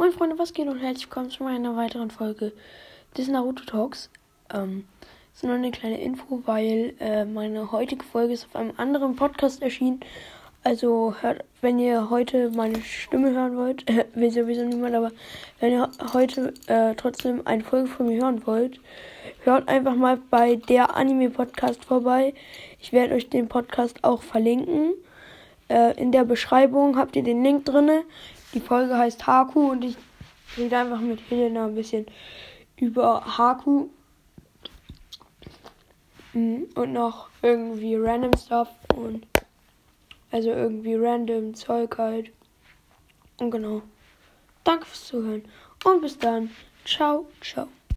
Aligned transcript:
Moin 0.00 0.12
Freunde, 0.12 0.38
was 0.38 0.52
geht 0.52 0.68
und 0.68 0.78
herzlich 0.78 1.06
willkommen 1.06 1.28
zu 1.28 1.44
einer 1.44 1.74
weiteren 1.74 2.12
Folge 2.12 2.52
des 3.16 3.26
Naruto 3.26 3.64
Talks. 3.64 4.10
Ähm, 4.54 4.86
das 5.00 5.38
ist 5.38 5.42
nur 5.42 5.54
eine 5.54 5.72
kleine 5.72 6.00
Info, 6.00 6.40
weil 6.46 6.94
äh, 7.00 7.24
meine 7.24 7.72
heutige 7.72 8.04
Folge 8.04 8.34
ist 8.34 8.46
auf 8.46 8.54
einem 8.54 8.74
anderen 8.76 9.16
Podcast 9.16 9.60
erschienen. 9.60 9.98
Also 10.62 11.16
hört, 11.20 11.44
wenn 11.62 11.80
ihr 11.80 12.10
heute 12.10 12.50
meine 12.50 12.80
Stimme 12.80 13.32
hören 13.32 13.56
wollt, 13.56 13.90
äh, 13.90 14.04
will 14.14 14.30
sowieso 14.30 14.64
niemand, 14.64 14.94
aber 14.94 15.10
wenn 15.58 15.72
ihr 15.72 15.90
heute 16.12 16.54
äh, 16.68 16.94
trotzdem 16.94 17.42
eine 17.44 17.64
Folge 17.64 17.88
von 17.88 18.06
mir 18.06 18.22
hören 18.22 18.46
wollt, 18.46 18.78
hört 19.42 19.66
einfach 19.66 19.96
mal 19.96 20.18
bei 20.30 20.54
der 20.54 20.94
Anime 20.94 21.30
Podcast 21.30 21.84
vorbei. 21.84 22.34
Ich 22.78 22.92
werde 22.92 23.16
euch 23.16 23.30
den 23.30 23.48
Podcast 23.48 24.04
auch 24.04 24.22
verlinken. 24.22 24.92
Äh, 25.68 26.00
in 26.00 26.12
der 26.12 26.24
Beschreibung 26.24 26.96
habt 26.96 27.16
ihr 27.16 27.24
den 27.24 27.42
Link 27.42 27.64
drinne. 27.64 28.04
Die 28.54 28.60
Folge 28.60 28.96
heißt 28.96 29.26
Haku 29.26 29.70
und 29.70 29.84
ich 29.84 29.96
rede 30.56 30.78
einfach 30.78 31.00
mit 31.00 31.20
Helena 31.28 31.66
ein 31.66 31.74
bisschen 31.74 32.06
über 32.76 33.38
Haku. 33.38 33.88
Mm, 36.32 36.64
und 36.74 36.92
noch 36.92 37.28
irgendwie 37.42 37.96
random 37.96 38.32
Stuff 38.36 38.68
und 38.94 39.26
also 40.30 40.50
irgendwie 40.50 40.94
random 40.94 41.54
Zeug 41.54 41.96
halt. 41.98 42.32
Und 43.38 43.50
genau. 43.50 43.82
Danke 44.64 44.86
fürs 44.86 45.06
Zuhören 45.06 45.44
und 45.84 46.00
bis 46.00 46.18
dann. 46.18 46.50
Ciao, 46.84 47.26
ciao. 47.40 47.68